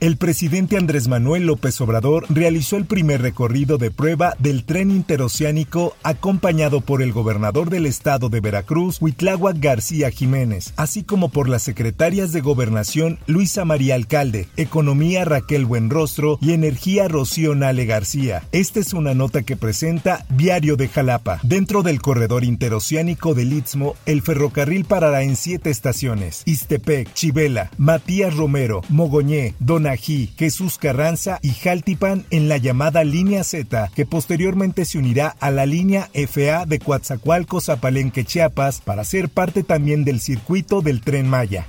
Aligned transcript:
El 0.00 0.16
presidente 0.16 0.76
Andrés 0.76 1.08
Manuel 1.08 1.46
López 1.46 1.80
Obrador 1.80 2.24
realizó 2.28 2.76
el 2.76 2.84
primer 2.84 3.20
recorrido 3.20 3.78
de 3.78 3.90
prueba 3.90 4.36
del 4.38 4.62
tren 4.62 4.92
interoceánico 4.92 5.96
acompañado 6.04 6.82
por 6.82 7.02
el 7.02 7.10
gobernador 7.10 7.68
del 7.68 7.84
estado 7.84 8.28
de 8.28 8.38
Veracruz, 8.38 9.02
Huitláhuac 9.02 9.58
García 9.58 10.12
Jiménez, 10.12 10.72
así 10.76 11.02
como 11.02 11.30
por 11.30 11.48
las 11.48 11.64
secretarias 11.64 12.30
de 12.30 12.42
Gobernación 12.42 13.18
Luisa 13.26 13.64
María 13.64 13.96
Alcalde, 13.96 14.46
Economía 14.56 15.24
Raquel 15.24 15.66
Buenrostro 15.66 16.38
y 16.40 16.52
Energía 16.52 17.08
Rocío 17.08 17.56
Nale 17.56 17.84
García. 17.84 18.44
Esta 18.52 18.78
es 18.78 18.92
una 18.92 19.14
nota 19.14 19.42
que 19.42 19.56
presenta 19.56 20.24
Diario 20.28 20.76
de 20.76 20.86
Jalapa. 20.86 21.40
Dentro 21.42 21.82
del 21.82 22.00
corredor 22.00 22.44
interoceánico 22.44 23.34
del 23.34 23.52
Istmo, 23.52 23.96
el 24.06 24.22
ferrocarril 24.22 24.84
parará 24.84 25.24
en 25.24 25.34
siete 25.34 25.70
estaciones: 25.70 26.42
Istepec, 26.44 27.12
Chivela, 27.14 27.72
Matías 27.78 28.36
Romero, 28.36 28.82
Mogoñé, 28.90 29.56
Don 29.58 29.87
Jesús 29.96 30.78
Carranza 30.78 31.38
y 31.42 31.50
Jaltipan 31.50 32.24
en 32.30 32.48
la 32.48 32.58
llamada 32.58 33.04
línea 33.04 33.44
Z, 33.44 33.90
que 33.94 34.06
posteriormente 34.06 34.84
se 34.84 34.98
unirá 34.98 35.36
a 35.40 35.50
la 35.50 35.66
línea 35.66 36.10
FA 36.12 36.66
de 36.66 36.78
Coatzacoalcos 36.78 37.68
a 37.68 37.76
Palenque, 37.76 38.24
Chiapas, 38.24 38.80
para 38.80 39.04
ser 39.04 39.28
parte 39.28 39.62
también 39.62 40.04
del 40.04 40.20
circuito 40.20 40.80
del 40.82 41.00
Tren 41.00 41.28
Maya. 41.28 41.66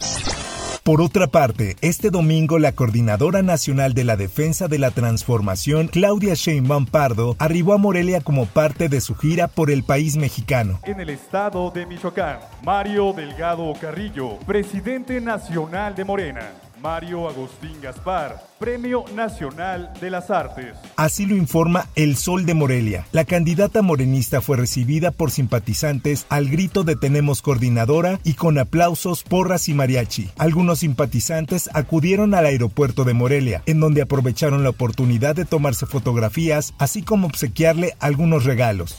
Por 0.84 1.02
otra 1.02 1.28
parte, 1.28 1.76
este 1.82 2.10
domingo 2.10 2.58
la 2.58 2.72
Coordinadora 2.72 3.44
Nacional 3.44 3.94
de 3.94 4.04
la 4.06 4.18
Defensa 4.18 4.68
de 4.68 4.80
la 4.80 4.90
Transformación, 4.90 5.88
Claudia 5.88 6.34
Sheinbaum 6.34 6.88
Pardo, 6.88 7.36
arribó 7.38 7.74
a 7.74 7.78
Morelia 7.78 8.22
como 8.22 8.48
parte 8.48 8.90
de 8.90 9.00
su 9.00 9.14
gira 9.14 9.48
por 9.48 9.70
el 9.70 9.84
país 9.84 10.18
mexicano. 10.18 10.80
En 10.86 11.00
el 11.00 11.10
estado 11.10 11.70
de 11.70 11.86
Michoacán, 11.86 12.40
Mario 12.64 13.14
Delgado 13.14 13.72
Carrillo, 13.80 14.40
presidente 14.48 15.22
nacional 15.22 15.94
de 15.94 16.06
Morena. 16.06 16.69
Mario 16.82 17.28
Agustín 17.28 17.82
Gaspar, 17.82 18.42
Premio 18.58 19.04
Nacional 19.14 19.92
de 20.00 20.10
las 20.10 20.30
Artes. 20.30 20.76
Así 20.96 21.26
lo 21.26 21.36
informa 21.36 21.88
El 21.96 22.16
Sol 22.16 22.46
de 22.46 22.54
Morelia. 22.54 23.06
La 23.12 23.26
candidata 23.26 23.82
morenista 23.82 24.42
fue 24.42 24.58
recibida 24.58 25.12
por 25.12 25.32
simpatizantes 25.32 26.26
al 26.30 26.50
grito 26.50 26.84
de 26.84 26.96
Tenemos 26.96 27.42
coordinadora 27.42 28.20
y 28.24 28.34
con 28.34 28.58
aplausos, 28.58 29.24
porras 29.24 29.68
y 29.68 29.74
mariachi. 29.74 30.30
Algunos 30.38 30.80
simpatizantes 30.80 31.70
acudieron 31.74 32.34
al 32.34 32.46
aeropuerto 32.46 33.04
de 33.04 33.14
Morelia, 33.14 33.62
en 33.66 33.80
donde 33.80 34.02
aprovecharon 34.02 34.64
la 34.64 34.70
oportunidad 34.70 35.36
de 35.36 35.46
tomarse 35.46 35.86
fotografías, 35.86 36.74
así 36.78 37.02
como 37.02 37.28
obsequiarle 37.28 37.96
algunos 38.00 38.46
regalos. 38.46 38.98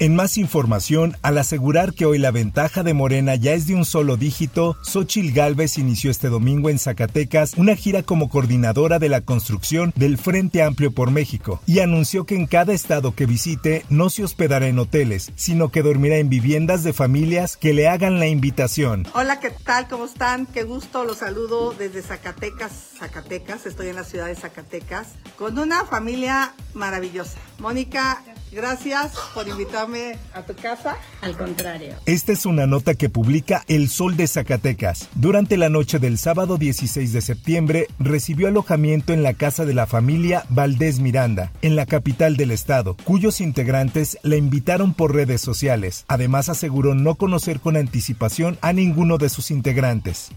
En 0.00 0.14
más 0.14 0.38
información, 0.38 1.16
al 1.22 1.38
asegurar 1.38 1.92
que 1.92 2.06
hoy 2.06 2.18
la 2.18 2.30
ventaja 2.30 2.84
de 2.84 2.94
Morena 2.94 3.34
ya 3.34 3.54
es 3.54 3.66
de 3.66 3.74
un 3.74 3.84
solo 3.84 4.16
dígito, 4.16 4.76
Xochil 4.82 5.32
Gálvez 5.32 5.76
inició 5.76 6.12
este 6.12 6.28
domingo 6.28 6.70
en 6.70 6.78
Zacatecas 6.78 7.54
una 7.56 7.74
gira 7.74 8.04
como 8.04 8.28
coordinadora 8.28 9.00
de 9.00 9.08
la 9.08 9.22
construcción 9.22 9.92
del 9.96 10.16
Frente 10.16 10.62
Amplio 10.62 10.92
por 10.92 11.10
México 11.10 11.60
y 11.66 11.80
anunció 11.80 12.26
que 12.26 12.36
en 12.36 12.46
cada 12.46 12.74
estado 12.74 13.16
que 13.16 13.26
visite 13.26 13.84
no 13.88 14.08
se 14.08 14.22
hospedará 14.22 14.68
en 14.68 14.78
hoteles, 14.78 15.32
sino 15.34 15.72
que 15.72 15.82
dormirá 15.82 16.18
en 16.18 16.28
viviendas 16.28 16.84
de 16.84 16.92
familias 16.92 17.56
que 17.56 17.72
le 17.72 17.88
hagan 17.88 18.20
la 18.20 18.28
invitación. 18.28 19.04
Hola, 19.14 19.40
¿qué 19.40 19.50
tal? 19.50 19.88
¿Cómo 19.88 20.04
están? 20.04 20.46
Qué 20.46 20.62
gusto, 20.62 21.02
los 21.02 21.18
saludo 21.18 21.74
desde 21.76 22.02
Zacatecas, 22.02 22.70
Zacatecas, 23.00 23.66
estoy 23.66 23.88
en 23.88 23.96
la 23.96 24.04
ciudad 24.04 24.26
de 24.26 24.36
Zacatecas, 24.36 25.08
con 25.36 25.58
una 25.58 25.84
familia 25.86 26.54
maravillosa. 26.72 27.40
Mónica, 27.58 28.22
Gracias 28.52 29.12
por 29.34 29.46
invitarme 29.48 30.16
a 30.32 30.42
tu 30.42 30.54
casa. 30.54 30.96
Al 31.20 31.36
contrario. 31.36 31.94
Esta 32.06 32.32
es 32.32 32.46
una 32.46 32.66
nota 32.66 32.94
que 32.94 33.08
publica 33.08 33.64
El 33.68 33.88
Sol 33.88 34.16
de 34.16 34.26
Zacatecas. 34.26 35.08
Durante 35.14 35.56
la 35.56 35.68
noche 35.68 35.98
del 35.98 36.18
sábado 36.18 36.56
16 36.56 37.12
de 37.12 37.20
septiembre 37.20 37.86
recibió 37.98 38.48
alojamiento 38.48 39.12
en 39.12 39.22
la 39.22 39.34
casa 39.34 39.64
de 39.64 39.74
la 39.74 39.86
familia 39.86 40.44
Valdés 40.48 41.00
Miranda, 41.00 41.52
en 41.62 41.76
la 41.76 41.86
capital 41.86 42.36
del 42.36 42.50
estado, 42.50 42.96
cuyos 43.04 43.40
integrantes 43.40 44.18
la 44.22 44.36
invitaron 44.36 44.94
por 44.94 45.14
redes 45.14 45.40
sociales. 45.40 46.04
Además 46.08 46.48
aseguró 46.48 46.94
no 46.94 47.16
conocer 47.16 47.60
con 47.60 47.76
anticipación 47.76 48.58
a 48.60 48.72
ninguno 48.72 49.18
de 49.18 49.28
sus 49.28 49.50
integrantes. 49.50 50.30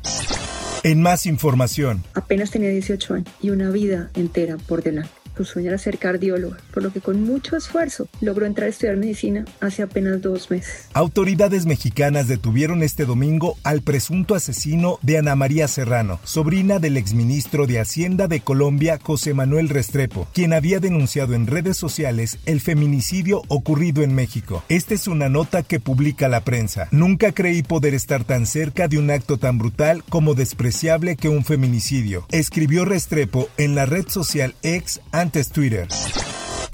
En 0.83 1.01
más 1.01 1.27
información. 1.27 2.03
Apenas 2.15 2.49
tenía 2.49 2.69
18 2.69 3.13
años 3.13 3.29
y 3.39 3.51
una 3.51 3.69
vida 3.69 4.09
entera 4.15 4.57
por 4.57 4.81
delante. 4.81 5.20
Su 5.41 5.45
sueño 5.45 5.69
era 5.69 5.79
ser 5.79 5.97
cardióloga, 5.97 6.57
por 6.71 6.83
lo 6.83 6.93
que 6.93 7.01
con 7.01 7.23
mucho 7.23 7.57
esfuerzo 7.57 8.07
logró 8.21 8.45
entrar 8.45 8.67
a 8.67 8.69
estudiar 8.69 8.95
medicina 8.95 9.43
hace 9.59 9.81
apenas 9.81 10.21
dos 10.21 10.51
meses. 10.51 10.85
Autoridades 10.93 11.65
mexicanas 11.65 12.27
detuvieron 12.27 12.83
este 12.83 13.05
domingo 13.05 13.57
al 13.63 13.81
presunto 13.81 14.35
asesino 14.35 14.99
de 15.01 15.17
Ana 15.17 15.35
María 15.35 15.67
Serrano, 15.67 16.19
sobrina 16.23 16.77
del 16.77 16.95
exministro 16.95 17.65
de 17.65 17.79
Hacienda 17.79 18.27
de 18.27 18.41
Colombia, 18.41 18.99
José 19.01 19.33
Manuel 19.33 19.69
Restrepo, 19.69 20.27
quien 20.31 20.53
había 20.53 20.79
denunciado 20.79 21.33
en 21.33 21.47
redes 21.47 21.75
sociales 21.75 22.37
el 22.45 22.61
feminicidio 22.61 23.41
ocurrido 23.47 24.03
en 24.03 24.13
México. 24.13 24.63
Esta 24.69 24.93
es 24.93 25.07
una 25.07 25.27
nota 25.27 25.63
que 25.63 25.79
publica 25.79 26.27
la 26.27 26.43
prensa. 26.43 26.87
Nunca 26.91 27.31
creí 27.31 27.63
poder 27.63 27.95
estar 27.95 28.25
tan 28.25 28.45
cerca 28.45 28.87
de 28.87 28.99
un 28.99 29.09
acto 29.09 29.37
tan 29.37 29.57
brutal 29.57 30.03
como 30.07 30.35
despreciable 30.35 31.15
que 31.15 31.29
un 31.29 31.43
feminicidio, 31.43 32.27
escribió 32.29 32.85
Restrepo 32.85 33.49
en 33.57 33.73
la 33.73 33.87
red 33.87 34.07
social 34.07 34.53
ex 34.61 35.01
antes 35.11 35.30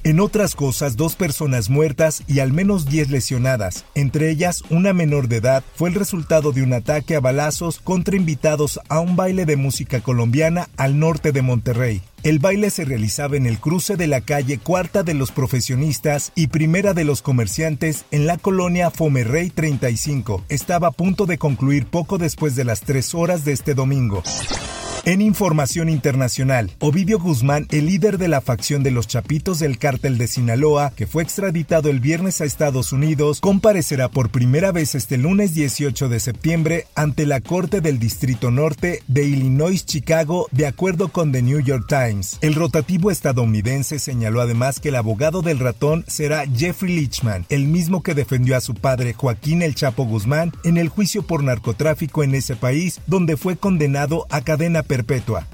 En 0.04 0.22
otras 0.22 0.56
cosas, 0.56 0.96
dos 0.96 1.16
personas 1.16 1.70
muertas 1.70 2.24
y 2.28 2.40
al 2.40 2.54
menos 2.54 2.86
10 2.86 3.10
lesionadas, 3.10 3.84
entre 3.94 4.30
ellas 4.30 4.64
una 4.70 4.94
menor 4.94 5.28
de 5.28 5.38
edad, 5.38 5.64
fue 5.76 5.90
el 5.90 5.96
resultado 5.96 6.54
de 6.54 6.64
un 6.64 6.72
ataque 6.72 7.16
a 7.16 7.20
balazos 7.20 7.80
contra 7.80 8.16
invitados 8.16 8.80
a 8.88 9.02
un 9.02 9.18
baile 9.18 9.46
de 9.46 9.58
música 9.58 10.00
colombiana 10.00 10.70
al 10.78 10.98
norte 10.98 11.34
de 11.34 11.42
Monterrey. 11.42 12.02
El 12.24 12.40
baile 12.40 12.70
se 12.70 12.86
realizaba 12.86 13.36
en 13.36 13.46
el 13.46 13.60
cruce 13.60 13.98
de 13.98 14.08
la 14.08 14.22
calle 14.22 14.60
Cuarta 14.60 15.04
de 15.04 15.14
los 15.14 15.32
Profesionistas 15.32 16.32
y 16.36 16.48
Primera 16.48 16.94
de 16.94 17.04
los 17.04 17.22
Comerciantes 17.22 18.06
en 18.12 18.28
la 18.28 18.38
colonia 18.38 18.92
Fomerrey 18.92 19.50
35. 19.50 20.46
Estaba 20.48 20.88
a 20.88 20.92
punto 20.92 21.26
de 21.26 21.38
concluir 21.38 21.86
poco 21.86 22.18
después 22.18 22.56
de 22.56 22.64
las 22.64 22.82
3 22.82 23.14
horas 23.14 23.44
de 23.44 23.52
este 23.52 23.74
domingo. 23.74 24.24
En 25.08 25.22
información 25.22 25.88
internacional, 25.88 26.70
Ovidio 26.80 27.18
Guzmán, 27.18 27.66
el 27.72 27.86
líder 27.86 28.18
de 28.18 28.28
la 28.28 28.42
facción 28.42 28.84
de 28.84 28.92
los 28.92 29.08
Chapitos 29.08 29.58
del 29.60 29.78
cártel 29.78 30.18
de 30.18 30.28
Sinaloa, 30.28 30.92
que 30.98 31.08
fue 31.08 31.24
extraditado 31.24 31.90
el 31.90 32.02
viernes 32.02 32.42
a 32.42 32.44
Estados 32.44 32.92
Unidos, 32.92 33.40
comparecerá 33.40 34.10
por 34.10 34.32
primera 34.32 34.74
vez 34.74 34.96
este 34.96 35.18
lunes 35.18 35.54
18 35.54 36.10
de 36.10 36.20
septiembre 36.20 36.88
ante 36.94 37.26
la 37.26 37.40
Corte 37.40 37.80
del 37.80 38.00
Distrito 38.00 38.52
Norte 38.52 39.02
de 39.08 39.24
Illinois, 39.24 39.86
Chicago, 39.86 40.50
de 40.52 40.68
acuerdo 40.68 41.08
con 41.08 41.32
The 41.32 41.42
New 41.42 41.62
York 41.62 41.86
Times. 41.88 42.38
El 42.42 42.56
rotativo 42.56 43.10
estadounidense 43.10 44.00
señaló 44.00 44.42
además 44.42 44.82
que 44.82 44.90
el 44.90 44.96
abogado 44.96 45.42
del 45.42 45.60
ratón 45.60 46.04
será 46.08 46.44
Jeffrey 46.54 46.94
Lichman, 46.94 47.46
el 47.48 47.68
mismo 47.68 48.04
que 48.04 48.14
defendió 48.14 48.58
a 48.58 48.62
su 48.62 48.74
padre 48.74 49.14
Joaquín 49.14 49.62
El 49.62 49.74
Chapo 49.74 50.04
Guzmán 50.04 50.52
en 50.66 50.76
el 50.76 50.90
juicio 50.90 51.24
por 51.24 51.46
narcotráfico 51.46 52.26
en 52.26 52.36
ese 52.36 52.58
país, 52.58 53.00
donde 53.08 53.38
fue 53.38 53.56
condenado 53.56 54.28
a 54.30 54.42
cadena 54.42 54.84
perpetua. 54.98 55.46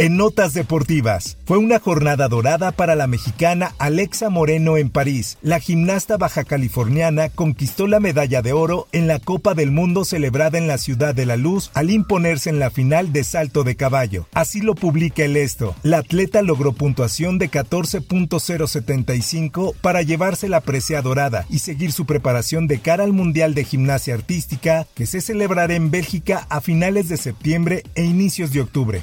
En 0.00 0.16
notas 0.16 0.54
deportivas, 0.54 1.36
fue 1.44 1.58
una 1.58 1.78
jornada 1.78 2.26
dorada 2.26 2.72
para 2.72 2.94
la 2.94 3.06
mexicana 3.06 3.74
Alexa 3.76 4.30
Moreno 4.30 4.78
en 4.78 4.88
París. 4.88 5.36
La 5.42 5.60
gimnasta 5.60 6.16
baja 6.16 6.44
californiana 6.44 7.28
conquistó 7.28 7.86
la 7.86 8.00
medalla 8.00 8.40
de 8.40 8.54
oro 8.54 8.88
en 8.92 9.06
la 9.06 9.18
Copa 9.18 9.52
del 9.52 9.72
Mundo 9.72 10.06
celebrada 10.06 10.56
en 10.56 10.68
la 10.68 10.78
Ciudad 10.78 11.14
de 11.14 11.26
la 11.26 11.36
Luz 11.36 11.70
al 11.74 11.90
imponerse 11.90 12.48
en 12.48 12.58
la 12.58 12.70
final 12.70 13.12
de 13.12 13.24
salto 13.24 13.62
de 13.62 13.76
caballo. 13.76 14.26
Así 14.32 14.62
lo 14.62 14.74
publica 14.74 15.22
el 15.22 15.36
esto. 15.36 15.74
La 15.82 15.98
atleta 15.98 16.40
logró 16.40 16.72
puntuación 16.72 17.36
de 17.36 17.50
14.075 17.50 19.74
para 19.82 20.00
llevarse 20.00 20.48
la 20.48 20.62
presea 20.62 21.02
dorada 21.02 21.44
y 21.50 21.58
seguir 21.58 21.92
su 21.92 22.06
preparación 22.06 22.68
de 22.68 22.80
cara 22.80 23.04
al 23.04 23.12
Mundial 23.12 23.52
de 23.52 23.64
Gimnasia 23.64 24.14
Artística 24.14 24.86
que 24.94 25.04
se 25.04 25.20
celebrará 25.20 25.74
en 25.74 25.90
Bélgica 25.90 26.46
a 26.48 26.62
finales 26.62 27.10
de 27.10 27.18
septiembre 27.18 27.82
e 27.94 28.04
inicios 28.04 28.54
de 28.54 28.62
octubre. 28.62 29.02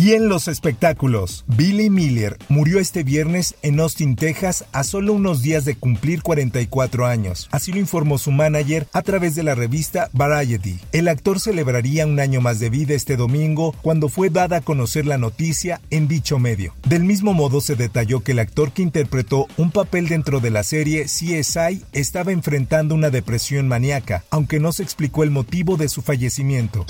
Y 0.00 0.14
en 0.14 0.30
los 0.30 0.48
espectáculos, 0.48 1.44
Billy 1.46 1.90
Miller 1.90 2.38
murió 2.48 2.78
este 2.78 3.02
viernes 3.02 3.54
en 3.60 3.78
Austin, 3.80 4.16
Texas, 4.16 4.64
a 4.72 4.82
solo 4.82 5.12
unos 5.12 5.42
días 5.42 5.66
de 5.66 5.74
cumplir 5.74 6.22
44 6.22 7.04
años. 7.04 7.50
Así 7.52 7.70
lo 7.70 7.80
informó 7.80 8.16
su 8.16 8.30
manager 8.30 8.86
a 8.94 9.02
través 9.02 9.34
de 9.34 9.42
la 9.42 9.54
revista 9.54 10.08
Variety. 10.14 10.78
El 10.92 11.06
actor 11.06 11.38
celebraría 11.38 12.06
un 12.06 12.18
año 12.18 12.40
más 12.40 12.58
de 12.60 12.70
vida 12.70 12.94
este 12.94 13.18
domingo 13.18 13.74
cuando 13.82 14.08
fue 14.08 14.30
dada 14.30 14.56
a 14.56 14.60
conocer 14.62 15.04
la 15.04 15.18
noticia 15.18 15.82
en 15.90 16.08
dicho 16.08 16.38
medio. 16.38 16.72
Del 16.88 17.04
mismo 17.04 17.34
modo 17.34 17.60
se 17.60 17.76
detalló 17.76 18.20
que 18.20 18.32
el 18.32 18.38
actor 18.38 18.72
que 18.72 18.80
interpretó 18.80 19.48
un 19.58 19.70
papel 19.70 20.08
dentro 20.08 20.40
de 20.40 20.48
la 20.48 20.62
serie 20.62 21.04
CSI 21.04 21.84
estaba 21.92 22.32
enfrentando 22.32 22.94
una 22.94 23.10
depresión 23.10 23.68
maníaca, 23.68 24.24
aunque 24.30 24.60
no 24.60 24.72
se 24.72 24.82
explicó 24.82 25.24
el 25.24 25.30
motivo 25.30 25.76
de 25.76 25.90
su 25.90 26.00
fallecimiento. 26.00 26.86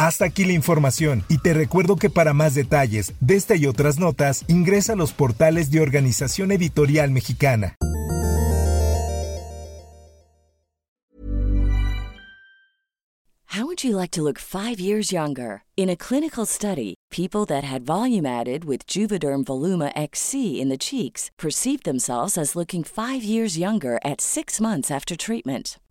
Hasta 0.00 0.26
aquí 0.26 0.44
la 0.44 0.52
información 0.52 1.24
y 1.28 1.38
te 1.38 1.52
recuerdo 1.52 1.96
que 1.96 2.08
para 2.08 2.32
más 2.32 2.54
detalles 2.54 3.14
de 3.18 3.34
esta 3.34 3.56
y 3.56 3.66
otras 3.66 3.98
notas 3.98 4.44
ingresa 4.46 4.92
a 4.92 4.96
los 4.96 5.12
portales 5.12 5.72
de 5.72 5.80
Organización 5.80 6.52
Editorial 6.52 7.10
Mexicana. 7.10 7.74
How 13.56 13.66
would 13.66 13.82
you 13.82 13.96
like 13.96 14.12
to 14.12 14.22
look 14.22 14.38
5 14.38 14.78
years 14.78 15.10
younger? 15.10 15.64
In 15.76 15.88
a 15.90 15.96
clinical 15.96 16.46
study, 16.46 16.94
people 17.10 17.44
that 17.46 17.64
had 17.64 17.84
volume 17.84 18.24
added 18.24 18.64
with 18.64 18.86
Juvederm 18.86 19.42
Voluma 19.42 19.90
XC 19.96 20.60
in 20.60 20.68
the 20.68 20.78
cheeks 20.78 21.32
perceived 21.36 21.82
themselves 21.82 22.38
as 22.38 22.54
looking 22.54 22.84
5 22.84 23.24
years 23.24 23.58
younger 23.58 23.98
at 24.04 24.20
6 24.20 24.60
months 24.60 24.92
after 24.92 25.16
treatment. 25.16 25.76